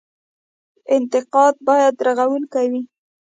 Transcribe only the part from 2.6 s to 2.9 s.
وي